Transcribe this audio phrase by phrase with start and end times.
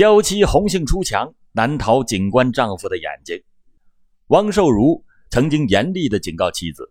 [0.00, 3.38] 娇妻红杏出墙，难逃警官丈夫的眼睛。
[4.28, 6.90] 汪寿如曾经严厉地警告妻子：“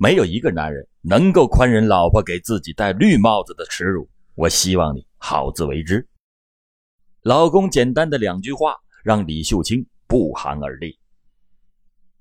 [0.00, 4.08] 没有一个男人能够宽忍老婆给自己戴绿帽子的耻辱。
[4.34, 6.08] 我希望你好自为之。”
[7.20, 8.74] 老公简单的两句话
[9.04, 10.98] 让李秀清不寒而栗。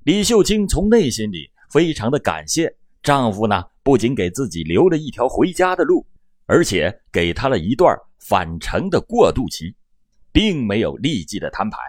[0.03, 6.05] 李秀清从内心里非常的感谢丈夫呢，不仅给自己留了一条回家的路，
[6.47, 9.73] 而且给她了一段返程的过渡期，
[10.37, 11.79] 并没有立即的摊牌。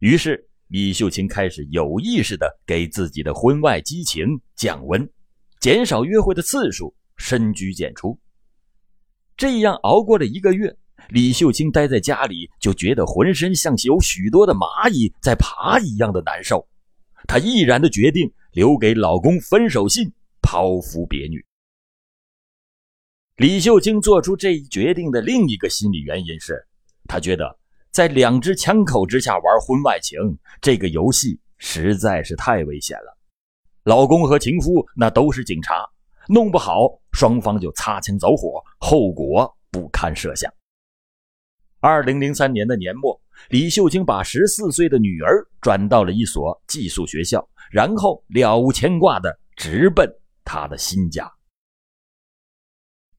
[0.00, 0.46] 于是。
[0.68, 5.08] 李秀清开始有意识的给自己的婚外激情降温，
[5.60, 8.18] 减少约会的次数，深居简出。
[9.36, 10.74] 这样熬过了一个月，
[11.10, 16.66] 李秀清待在家里就觉得浑身像有许多的蚂蚁在爬一样的难受。
[17.28, 21.44] 她毅然的决定留给老公分手信，抛夫别女。
[23.36, 26.66] 李秀清做出这一决定的另一个心理原因是，
[27.06, 27.58] 她觉得。
[27.90, 30.18] 在两只枪口之下玩婚外情，
[30.60, 33.16] 这个游戏实在是太危险了。
[33.84, 35.88] 老公和情夫那都是警察，
[36.26, 40.52] 弄不好双方就擦枪走火，后果不堪设想。
[41.78, 43.16] 二零零三年的年末，
[43.50, 50.04] 李秀清把十四岁的女儿转到了一所寄宿学校，然后了无牵挂的直奔
[50.44, 51.32] 他的新家。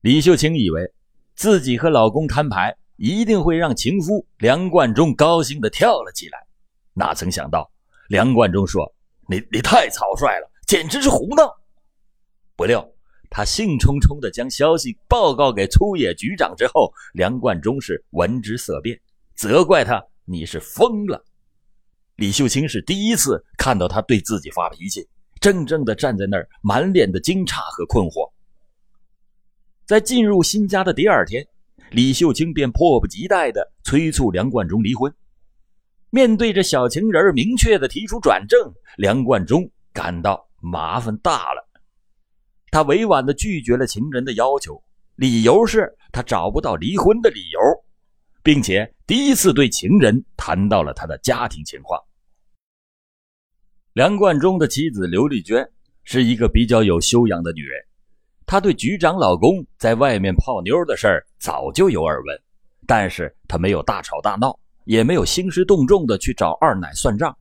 [0.01, 0.93] 李秀清以为
[1.33, 2.75] 自己和老公摊牌。
[2.97, 6.47] 一定会让情夫梁冠中高兴的跳了起来，
[6.93, 7.69] 哪曾想到
[8.07, 8.95] 梁冠中说
[9.27, 11.53] ：“你你太草率了，简直是胡闹！”
[12.55, 12.89] 不料
[13.29, 18.97] 他兴冲冲的将消息报告给粗野局长之后，梁冠中是闻之色变，
[19.35, 21.25] 责怪他：“你是疯了！”
[22.15, 25.05] 李秀清是第一次看到他对自己发脾气，
[25.41, 28.31] 怔怔的站在那儿，满脸的惊诧和困惑。
[29.85, 31.45] 在进入新家的第二天。
[31.91, 35.13] 李秀清便迫不及待地催促梁冠中离婚。
[36.09, 41.69] 面对着小情人明确地提出转正，梁冠中感到麻烦大了。
[42.71, 44.83] 他委婉地拒绝了情人的要求，
[45.15, 47.59] 理由是他找不到离婚的理由，
[48.43, 52.01] 并且第一次对情人谈到了他的家庭情况。
[53.93, 55.69] 梁冠中的妻子刘丽娟
[56.03, 57.85] 是一个比较有修养的女人。
[58.45, 62.41] 她对局长老公在外面泡妞的事儿早就有耳闻，
[62.85, 67.35] 但是她没有大吵大闹，也没有兴师动众的去找二奶算账。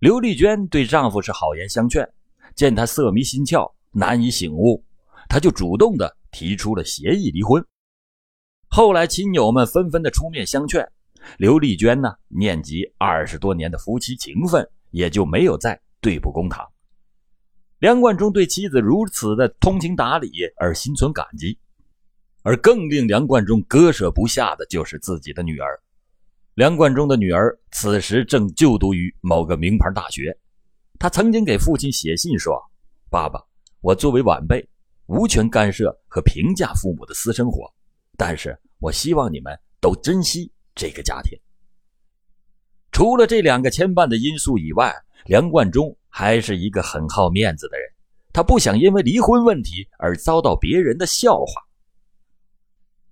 [0.00, 2.06] 刘丽娟对丈夫是好言相劝，
[2.54, 4.84] 见他色迷心窍，难以醒悟，
[5.26, 7.64] 她就主动的提出了协议离婚。
[8.68, 10.86] 后来亲友们纷纷的出面相劝，
[11.38, 16.73] 刘丽娟呢念及二十多年的夫妻情分，也就没有再对簿公堂。
[17.84, 21.58] 梁冠中对妻子如此的通情达理而心存感激，
[22.40, 25.78] 而更令梁冠中割舍不下的就是自己的女儿。
[26.54, 30.34] 梁冠中的女儿此时正就读于某个名牌大学，
[30.98, 32.58] 她曾经给父亲写信说
[33.12, 33.38] ：“爸爸，
[33.82, 34.66] 我作为晚辈，
[35.04, 37.70] 无权干涉和评价父母的私生活，
[38.16, 41.38] 但是我希望你们都珍惜这个家庭。”
[42.92, 44.90] 除了这两个牵绊的因素以外，
[45.26, 45.94] 梁冠中。
[46.16, 47.90] 还是一个很好面子的人，
[48.32, 51.60] 他不想因为离婚问题而遭到别人的笑话。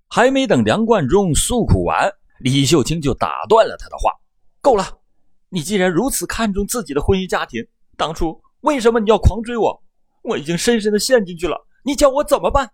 [0.08, 2.08] 还没等梁冠中诉苦完，
[2.38, 4.12] 李秀清就打断了他的话
[4.62, 5.00] ：“够了！
[5.48, 9.82] 你既然如此看重自己的婚姻家庭，当初为什么你要狂追我？
[10.22, 12.70] 我已经深深的陷进去了，你叫我怎么办？”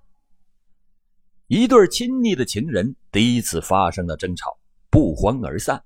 [1.49, 4.59] 一对亲昵的情人第一次发生了争吵，
[4.91, 5.83] 不欢而散。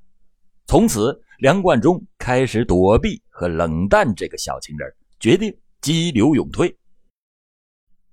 [0.66, 4.88] 从此，梁冠中开始躲避和冷淡这个小情人，
[5.18, 6.72] 决定激流勇退。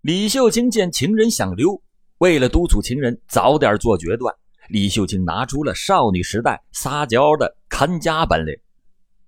[0.02, 1.80] 李秀清见情人想溜，
[2.18, 4.34] 为了督促情人早点做决断，
[4.70, 8.58] 李秀清拿出了少女时代撒娇的看家本领，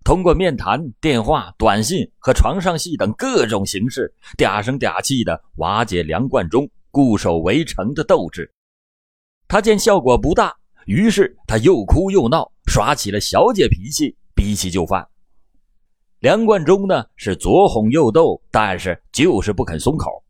[0.03, 8.51] 通过面谈、电话、短信和床上戏等各种形式，嗲声嗲气的瓦解梁冠中固守围城的斗志。
[9.47, 10.51] 他见效果不大。
[10.88, 15.08] 于是他又哭又闹，耍起了小姐脾气，逼起就范。
[16.22, 20.23] 梁冠中呢是左哄右逗，但是就是不肯松口。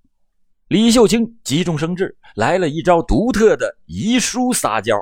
[0.69, 4.95] 李秀清急中生智，来了一招独特的遗书撒娇，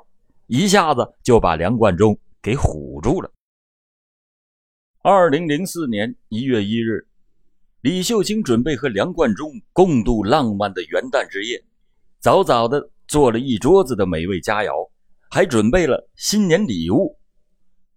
[0.47, 3.31] 一下子就把梁冠中给唬住了。
[5.03, 7.07] 二零零四年一月一日，
[7.81, 11.63] 李秀清准备和梁冠中共度浪漫的元旦之夜，
[12.19, 14.89] 早早的做了一桌子的美味佳肴。
[15.29, 17.15] 还准备了新年礼物，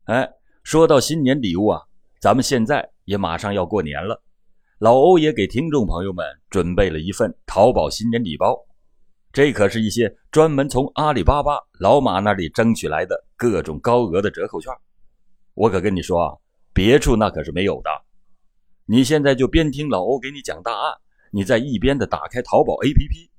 [0.05, 0.29] 哎，
[0.62, 1.81] 说到新年礼物啊，
[2.23, 4.23] 咱们现在也马上要过年了，
[4.79, 8.57] 老欧也给听众朋友们准备了一份淘宝新年礼包。
[9.33, 14.73] 这可是一些专门从阿里巴巴老马那里争取来的各种高额的折扣券。
[15.55, 16.37] 我可跟你说啊，
[16.73, 17.91] 别处那可是没有的。
[18.87, 20.95] 你现在就边听老欧给你讲大案，
[21.33, 23.31] 你在一边的打开淘宝 APP，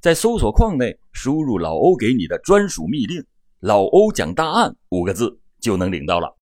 [0.00, 3.24] 在搜索框内输入老欧给你的专属密令
[3.62, 6.36] “老欧讲大案”五个字，就能领到了。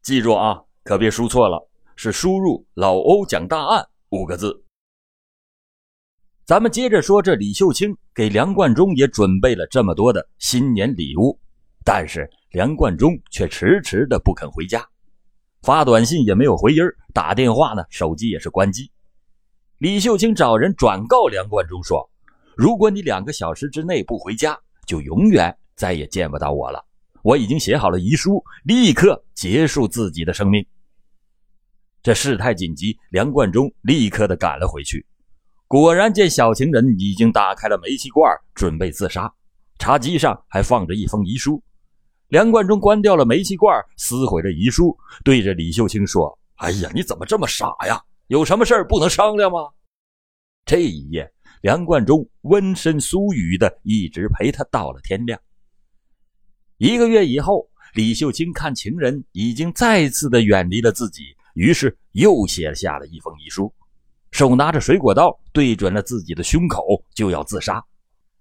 [0.00, 1.66] 记住啊，可别输错了，
[1.96, 3.82] 是输入“老欧讲大案”
[4.12, 4.62] 五个字。
[6.44, 11.40] 咱们接着说，这李秀清给梁冠中也准备了这么多的新年礼物，
[11.86, 14.86] 但是梁冠中却迟迟的不肯回家，
[15.62, 16.82] 发短信也没有回音
[17.14, 18.90] 打电话呢手机也是关机。
[19.78, 22.06] 李秀清找人转告梁冠中说
[22.54, 24.54] ：“如果你两个小时之内不回家，
[24.86, 26.84] 就永远再也见不到我了。
[27.22, 30.62] 我已经写好了遗书，立刻结束自己的生命。”
[32.04, 35.06] 这事态紧急，梁冠中立刻的赶了回去。
[35.66, 39.32] 果然见小情人已经打开了煤气罐，准备自杀。
[39.78, 41.62] 茶几上还放着一封遗书。
[42.28, 47.98] 梁冠中关掉了煤气罐，撕毁了遗书，对着李秀清说：“哎呀，你怎么这么傻呀？
[48.26, 49.60] 有什么事不能商量吗？”
[50.66, 55.40] 这一夜，梁冠中温身酥语的一直陪他到了天亮。
[56.76, 63.72] 一个月以后，李秀清看情人已经再次的远离了自己，于是又写下了一封遗书。
[64.30, 67.82] 手拿着水果刀对准了自己的胸口，就要自杀，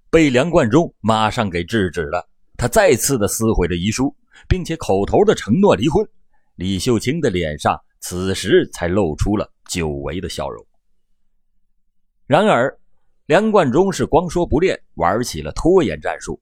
[0.09, 2.27] 被梁冠中马上给制止了。
[2.57, 4.15] 他再次的撕毁了遗书，
[4.47, 6.07] 并且口头的承诺离婚。
[6.55, 10.65] 李秀清的脸上此时才露出了久违的笑容。
[12.25, 12.75] 然而，
[13.25, 16.39] 梁冠中是光说不练，玩起了拖延战术。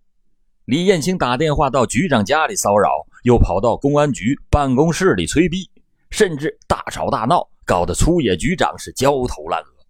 [0.65, 2.89] 李艳青打电话到局长家里骚扰，
[3.23, 5.69] 又跑到公安局办公室里催逼，
[6.11, 7.49] 甚至大吵大闹。
[7.63, 9.85] 搞得粗野局长是焦头烂额。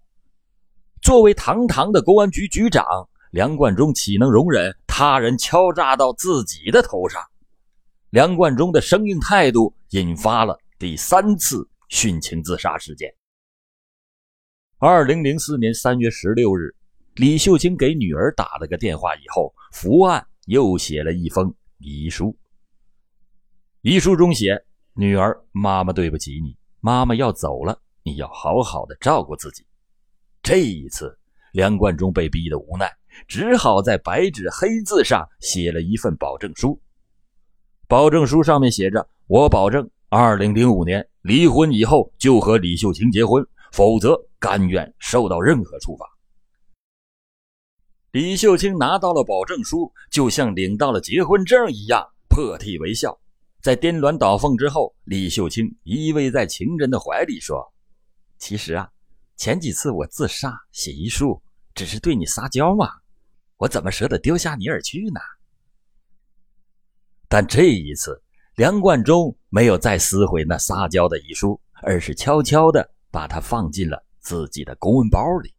[1.01, 2.85] 作为堂堂的公安局局长，
[3.31, 7.23] 梁冠中岂能容忍他人敲诈到自己的头上？
[8.11, 13.11] 梁冠中的生硬态度引发了第三次殉情自杀事件。
[14.77, 16.75] 二零零四年三月十六日，
[17.15, 22.37] 李秀清给女儿打了个电话以后，伏案又写了一封遗书。
[23.81, 24.63] 遗书中写
[25.01, 29.65] ：“女儿，妈妈对不起你。”妈妈要走了，你要好好的照顾自己。
[30.43, 31.17] 这一次，
[31.53, 32.87] 梁冠中被逼得无奈，
[33.27, 36.79] 只好在白纸黑字上写了一份保证书。
[37.87, 46.05] 保证书上面写着：“我保证，二零零五年离婚以后就和李秀清结婚，否则甘愿受到任何处罚。”
[48.13, 53.20] 李秀清拿到了保证书，就像领到了结婚证一样，破涕为笑。
[53.61, 57.71] 在颠鸾倒凤之后，李秀清依偎在情人的怀里说
[58.39, 58.89] ：“其实啊，
[59.35, 61.39] 前几次我自杀写遗书，
[61.75, 62.89] 只是对你撒娇嘛，
[63.57, 65.21] 我怎么舍得丢下你而去呢？”
[67.29, 68.19] 但这一次，
[68.55, 75.53] 梁冠中没有再撕毁那撒娇的遗书，而是悄悄的把它放进了自己的公文包里。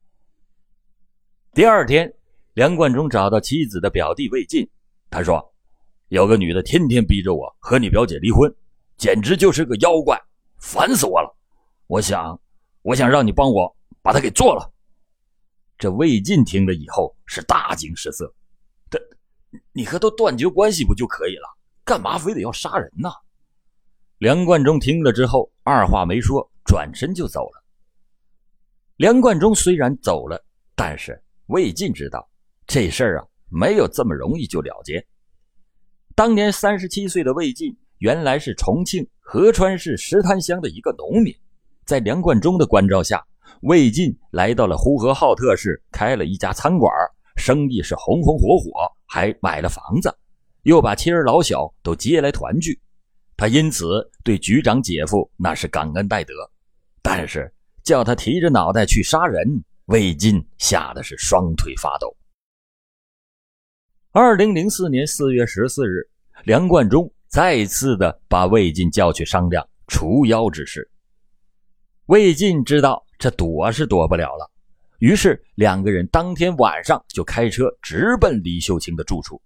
[1.55, 2.13] 第二天，
[2.55, 4.69] 梁冠中找到妻子的表弟魏晋，
[5.09, 5.52] 他说。
[6.13, 8.55] 有个女的天天逼着我和你表姐离婚，
[8.99, 10.21] 简直就是个妖怪，
[10.59, 11.35] 烦死我了！
[11.87, 12.39] 我想，
[12.83, 14.71] 我想让你帮我把她给做了。
[15.79, 18.31] 这魏晋听了以后是大惊失色，
[18.91, 19.01] 这
[19.73, 21.49] 你和他断绝关系不就可以了？
[21.83, 23.09] 干嘛非得要杀人呢？
[24.19, 27.65] 梁冠中听了之后，二话没说，转身就走了。
[28.97, 30.45] 梁冠中虽然走了，
[30.75, 32.29] 但是魏晋知道
[32.67, 35.03] 这事儿啊，没有这么容易就了结。
[36.15, 41.35] 当年三十七岁的魏晋，原来是重庆合川市石滩乡的一个农民。
[41.87, 43.25] 在梁冠中的关照下，
[43.63, 46.93] 魏晋来到了呼和浩特市，开了一家餐馆，
[47.37, 48.71] 生意是红红火火，
[49.07, 50.15] 还买了房子，
[50.65, 52.79] 又把妻儿老小都接来团聚。
[53.35, 56.35] 他因此对局长姐夫那是感恩戴德。
[57.01, 57.53] 但是
[57.83, 62.15] 叫他提着脑袋去杀人，魏晋吓得是双腿发抖。
[64.15, 66.07] 二零零四年四月十四日，
[66.45, 70.87] 梁冠中再次的把魏晋叫去商量除妖之事。
[72.09, 74.51] 魏晋知道这躲是躲不了了，
[74.99, 79.41] 于是两个人当天晚上就开车直奔李秀清的住处，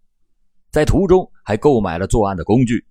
[0.72, 2.84] 在途中还购买了作案的工具。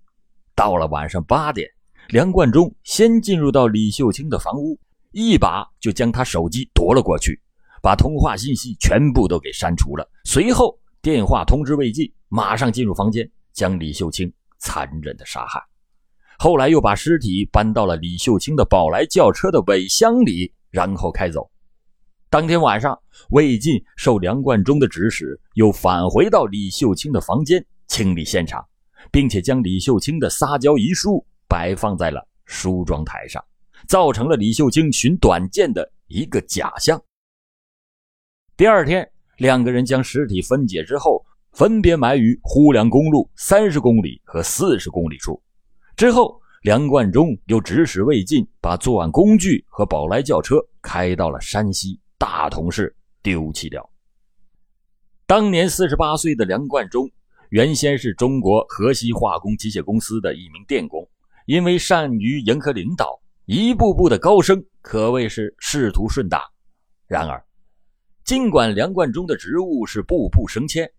[0.56, 1.70] 到了晚上八点，
[2.08, 4.80] 梁冠中先进入到李秀清的房屋，
[5.12, 7.38] 一把就将他手机夺了过去，
[7.82, 10.80] 把通话信息全部都给删除了，随后。
[11.06, 15.64] 电话通知魏晋，马上进入房间，将李秀清残忍的杀害。
[16.40, 21.48] 后来又把尸体搬到了李秀清的宝来轿车的尾箱里，然后开走。
[22.28, 28.68] 当天晚上，魏晋受梁冠中的指使，又返回到李秀清的房间清理现场，
[29.12, 33.46] 并且将李秀清的撒娇遗书摆放在了梳妆台上，
[33.88, 37.00] 造成了李秀清寻短见的一个假象。
[38.58, 45.42] 第二天，两个人将尸体分解之后，分别埋于呼梁公路三十公里和四十公里处。
[45.96, 53.88] 之后，梁冠中又指使魏晋把作案工具和宝来轿车开到了山西大同市丢弃掉。
[55.28, 57.10] 当年四十八岁的梁冠中，
[57.50, 61.08] 原先是中国河西化工机械公司的一名电工，
[61.46, 66.42] 因为善于迎合领导，一步步的高升，可谓是仕途顺达。
[67.08, 67.44] 然而，
[68.26, 70.92] 尽管梁冠中的职务是步步升迁，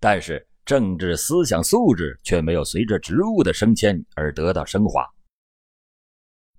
[0.00, 0.44] 但是。
[0.66, 5.04] 政治思想素质却没有随着职务的升迁而得到升华。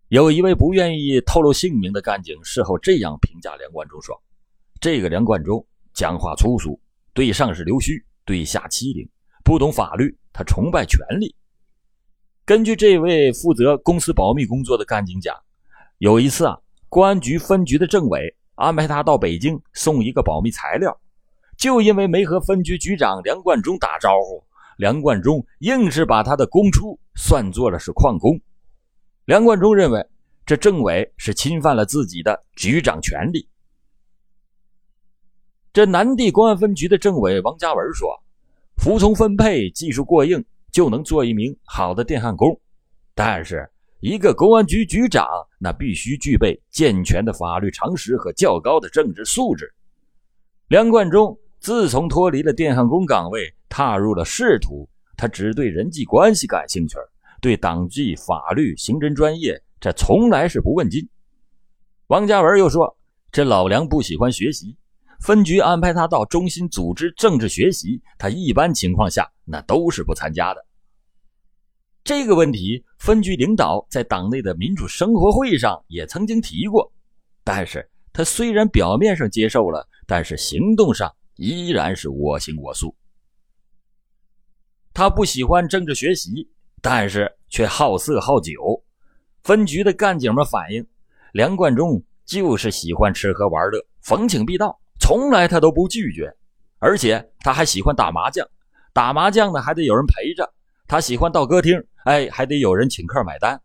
[0.10, 4.22] 有一位不愿意透露姓名的干警事后这样评价梁冠中说
[4.82, 6.78] ：“这个梁冠中讲话粗俗，
[7.14, 9.08] 对上是溜须，对下欺凌，
[9.46, 11.34] 不懂法律，他崇拜权力。”
[12.44, 15.34] 根据这位负责公司保密工作的干警讲，
[16.00, 16.60] 有一次啊，
[16.90, 20.98] 公安局分局的政委安排他到北京送一个保密材料。
[21.58, 24.44] 就因为没和分局局长梁冠中打招呼，
[24.78, 28.40] 梁冠中硬是把他的供出算作了是旷工。
[29.26, 30.04] 梁冠中认为
[30.46, 33.48] 这政委是侵犯了自己的局长权利。
[35.72, 38.10] 这南地公安分局的政委王家文说
[38.78, 42.60] ：“服从分配，技术过硬，就能做一名好的电焊工。
[43.14, 45.26] 但是，一个公安局局长，
[45.62, 49.72] 那必须具备健全的法律常识和较高的政治素质。”
[50.68, 51.38] 梁冠中。
[51.62, 56.98] 自从脱离了电焊工岗位，踏入了仕途，他只对人际关系感兴趣，
[57.40, 61.08] 对党纪、法律、刑侦专业，这从来是不问津。
[62.08, 62.98] 王家文又说
[63.32, 64.76] ：“这老梁不喜欢学习，
[65.20, 70.66] 分局安排他到中心组织政治学习，他一般情况下那都是不参加的。”
[72.04, 76.92] 这个问题，分局领导在党内的民主生活会上也曾经提过，
[77.44, 81.14] 但是他虽然表面上接受了，但是行动上。
[81.36, 82.96] 依然是我行我素。
[84.94, 86.48] 他不喜欢政治学习，
[86.84, 88.84] 但是却好色好酒。
[89.42, 90.86] 分局的干警们反映，
[91.34, 96.32] 梁冠中就是喜欢吃喝玩乐，逢请必到，从来他都不拒绝。
[96.78, 98.48] 而且他还喜欢打麻将，
[98.94, 100.54] 打麻将呢还得有人陪着。
[100.92, 103.58] 他喜欢到歌厅，哎，还得有人请客买单。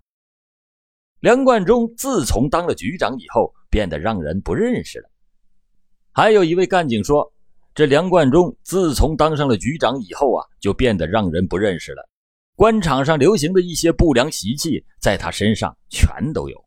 [1.18, 5.10] 梁冠中自从当了局长以后，变得让人不认识了。
[6.12, 7.32] 还有一位干警说。
[7.74, 12.08] 这梁冠中自从当上了局长以后啊，就变得让人不认识了。
[12.54, 16.64] 官场上流行的一些不良习气，在他身上全都有。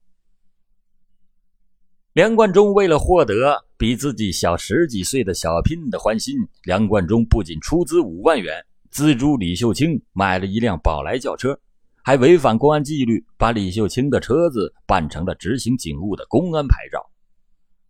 [2.12, 8.54] 梁冠中为了获得比自己小十几岁的小聘的欢心，梁冠中不仅出资五万元
[8.90, 11.60] 资助李秀清买了一辆宝来轿车，
[12.04, 17.10] 还违反公安纪律，把李秀清的车子办成了执行警务的公安牌照。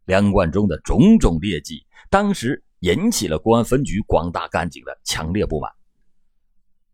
[0.05, 2.63] 梁冠中的种种劣迹，当时。
[2.81, 5.69] 引起了公安分局广大干警的强烈不满。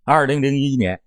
[0.04, 1.00] 二零零一年，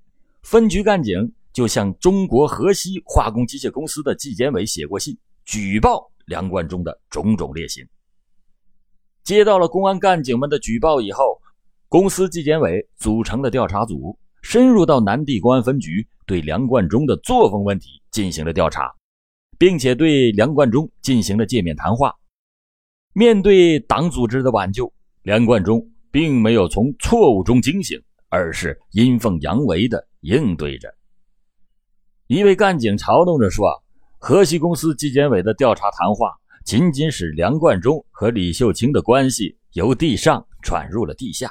[0.43, 7.85] 分局干警就向中国河西化工机械公司的纪检委写过信，举报梁冠中的种种劣行。
[9.25, 11.43] 接到了公安干警们的举报以后，
[11.91, 18.95] 公司纪检委组成了调查组，深入到南地公安分局，对梁冠中的作风问题进行了调查，
[19.57, 22.15] 并且对梁冠中进行了界面谈话。
[23.15, 24.93] 面对党组织的挽救，
[25.23, 30.95] 梁冠中并没有从错误中惊醒，而是阴奉阳违的应对着。
[32.27, 33.83] 一位干警嘲弄着说
[34.21, 36.35] ：“河西公司纪检委的调查谈话，
[36.67, 41.51] 仅仅使梁冠中和李秀清的关系由地上转入了地下。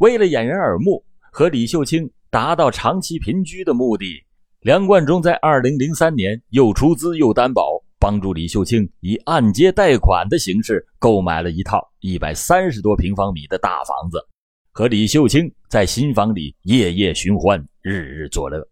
[0.00, 4.24] 为了掩人耳目，和李秀清达到长期平居的目的，
[4.60, 14.18] 梁冠中在2003年又出资又担保。”帮助李秀清以按揭贷款的形式购买了一套一百三十多平方米的大房子，
[14.72, 18.66] 和李秀清在新房里夜夜寻欢，日日作乐。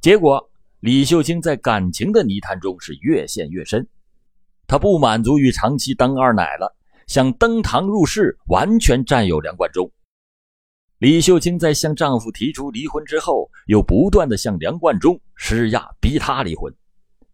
[0.00, 0.42] 结果，
[0.80, 3.86] 李秀清在感情的泥潭中是越陷越深。
[4.66, 6.74] 她不满足于长期当二奶了，
[7.06, 9.92] 想登堂入室，完全占有梁冠中。
[11.02, 16.72] 李秀清在向丈夫提出离婚之后，又不断的向梁冠中施压，逼他离婚。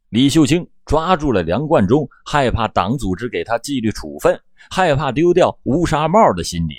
[0.08, 0.66] 李秀清。
[0.86, 6.76] 抓住了梁冠中害怕党组织给他纪律处分，害怕丢掉乌纱帽的心理，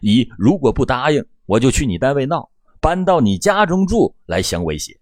[0.00, 2.48] 以如果不答应，我就去你单位闹，
[2.80, 4.96] 搬到你家中住来相威胁。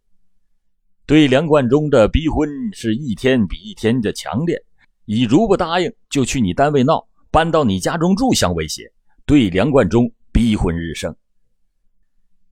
[1.05, 4.59] 对梁冠中的逼婚是一天比一天的强烈，
[5.05, 8.91] 以如不答应就去你单位闹，搬到你家中住相威胁，
[9.27, 11.15] 对梁冠中逼婚日盛。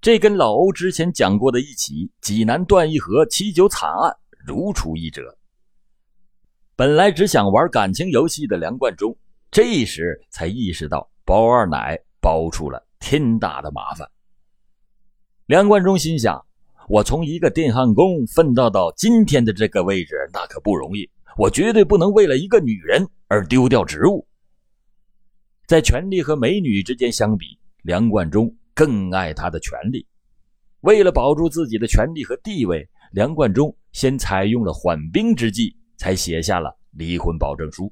[0.05, 4.15] 这跟老欧之前讲过的一起济南段义和七九惨案
[4.47, 5.39] 如出一辙。
[6.77, 9.17] 本来只想玩感情游戏的梁冠中，
[9.51, 14.07] 这时才意识到包二奶包出了天大的麻烦。
[15.47, 16.45] 梁冠中心想：
[16.87, 21.09] 我从一个电焊工奋斗到今天的这个位置，那可不容易。
[21.39, 24.29] 我绝对不能为了一个女人而丢掉职务。
[25.67, 30.07] 在权力和美女之间相比，梁冠中更爱他的权利。
[30.81, 35.77] 为了保住自己的权利和地位，梁冠中先采用了缓兵之计。
[35.97, 37.91] 才写下了离婚保证书。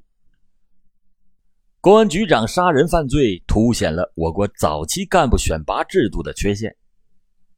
[1.79, 6.75] 公安局长杀人犯罪凸显了我国早期干部选拔制度的缺陷。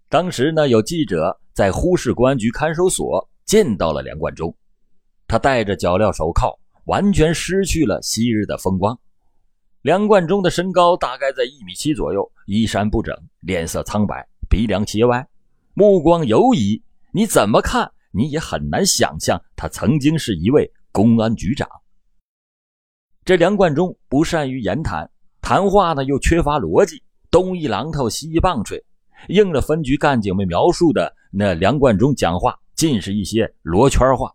[0.07, 4.55] 当时呢，有记者在呼市公安局看守所见到了梁冠中，
[5.27, 8.97] 他戴着脚镣手铐，完全失去了昔日的风光。
[9.81, 15.27] 梁冠中的身高大概在一米七左右，衣衫不整，脸色苍白，鼻梁斜歪，
[15.73, 17.91] 目光游移，你怎么看？
[18.11, 21.67] 你也很难想象，他曾经是一位公安局长。
[23.25, 25.09] 这梁冠中不善于言谈，
[25.41, 28.81] 谈话呢又缺乏逻辑，东一榔头西一棒槌，
[29.27, 34.31] 应了分局干警们描述的那梁冠中讲话尽是一些罗圈话。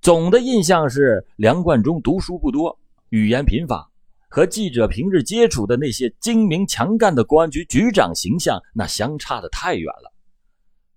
[0.00, 2.76] 总的印象是梁冠中读书不多，
[3.10, 3.88] 语言贫乏，
[4.34, 10.12] 和记者平日接触的那些精明强干的公安局局长形象那相差的太远了。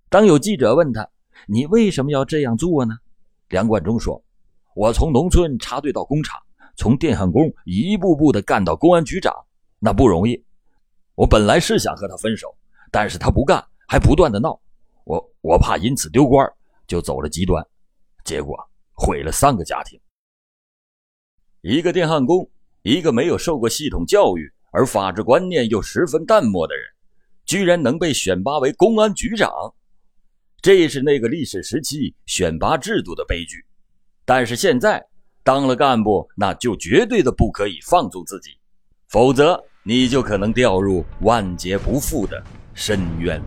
[0.10, 1.08] 当有记者问他，
[1.48, 2.98] 你为什么要这样做呢？
[3.50, 4.20] 梁冠中说
[4.76, 6.42] ：“我从农村插队到工厂，
[6.78, 9.32] 从电焊工一步步的干到公安局长，
[9.78, 10.44] 那不容易。
[11.14, 12.48] 我本来是想和他分手，
[12.90, 14.60] 但是他不干，还不断的闹，
[15.04, 16.52] 我我怕因此丢官，
[16.88, 17.64] 就走了极端，
[18.24, 18.58] 结果
[18.94, 20.02] 毁了三个家庭。
[21.62, 22.50] 一个电焊工，
[22.88, 26.84] 一个没有受过系统教育而法治观念又十分淡漠的人，
[27.46, 29.52] 居然能被选拔为公安局长。”
[30.62, 33.66] 这是那个历史时期选拔制度的悲剧，
[34.26, 35.06] 但是现在
[35.44, 38.52] 当了干部，那就绝对的不可以放纵自己，
[39.10, 42.42] 否则你就可能掉入万劫不复的
[42.74, 43.42] 深渊。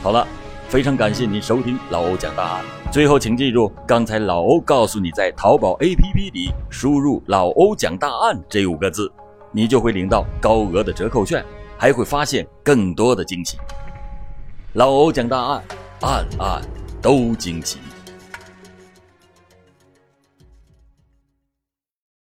[0.00, 0.26] 好了，
[0.68, 2.83] 非常感谢您收听老欧讲大案。
[2.94, 9.10] 最后，请记住，刚才老欧告诉你，在淘宝 APP 里输入“老欧讲大案”这五个字，
[9.50, 11.44] 你就会领到高额的折扣券，
[11.76, 13.58] 还会发现更多的惊喜。
[14.74, 15.64] 老欧讲大案。
[16.02, 16.62] 案案
[17.02, 17.80] 都惊奇。